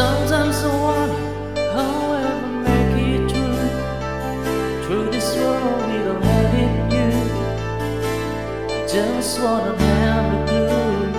Sometimes 0.00 0.56
I 0.64 0.66
wonder 0.80 1.60
how 1.74 1.92
I 2.12 2.22
ever 2.32 2.52
make 2.64 2.96
it 3.04 3.22
through 3.30 3.70
Through 4.84 5.06
this 5.10 5.28
world 5.36 5.82
we 5.88 5.96
don't 6.06 6.24
having 6.24 6.74
you 6.96 7.10
I 8.72 8.88
Just 8.88 9.32
wanna 9.42 9.74
have 9.76 10.26
a 10.32 10.36
clue 10.48 11.12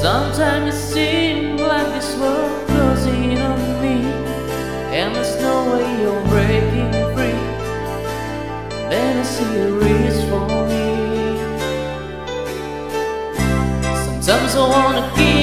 Sometimes 0.00 0.74
it 0.74 0.78
seems 0.78 1.60
like 1.60 1.88
this 1.88 2.10
world 2.20 2.66
closing 2.68 3.38
on 3.38 3.60
me 3.82 3.96
And 4.98 5.14
there's 5.14 5.36
no 5.42 5.54
way 5.72 5.86
you're 6.00 6.24
breaking 6.32 6.92
free. 7.14 7.40
Then 8.88 9.12
I 9.18 9.24
see 9.24 9.54
a 9.58 9.68
reach 9.82 10.20
for 10.30 10.46
me. 10.70 10.86
Sometimes 14.22 14.54
I 14.56 14.58
wanna 14.74 15.04
keep 15.14 15.35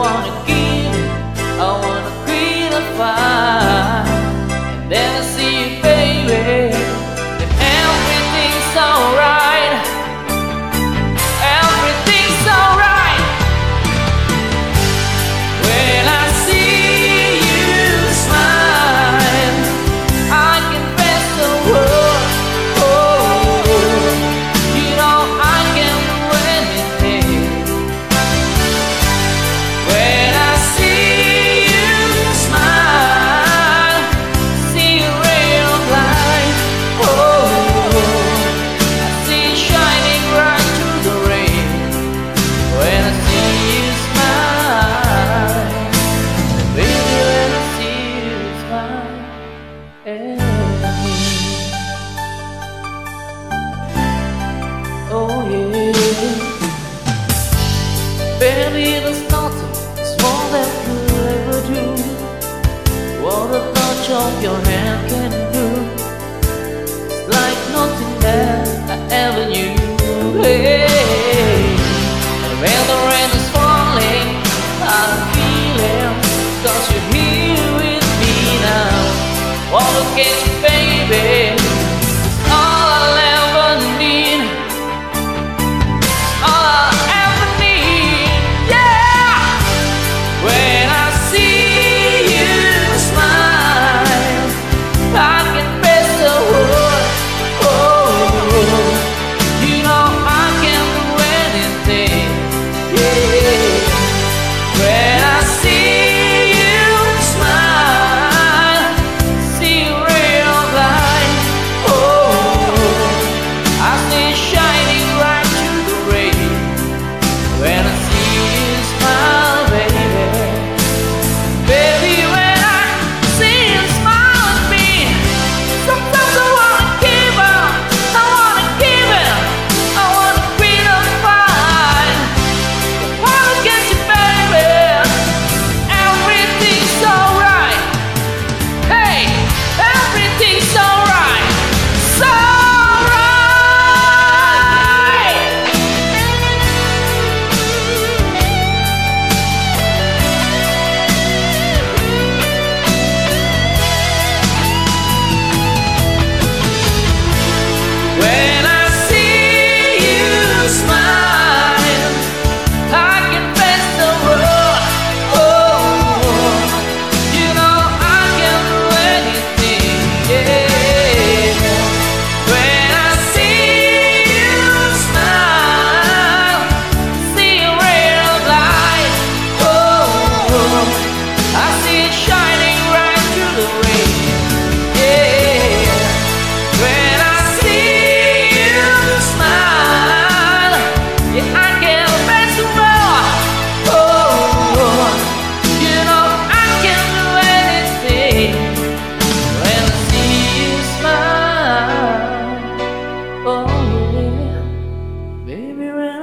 wanna 0.00 0.46
give 0.46 0.69
there's 58.98 59.22
nothing 59.30 59.72
small 60.04 60.50
that 60.50 60.70
you 60.86 60.96
ever 61.36 61.58
do. 61.70 61.84
What 63.22 63.54
a 63.54 63.72
touch 63.72 64.10
of 64.10 64.42
your 64.42 64.58
hand 64.58 65.10
can. 65.10 65.19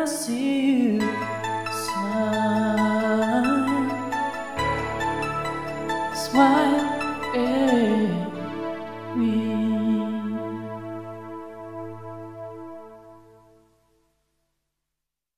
sim 0.08 0.67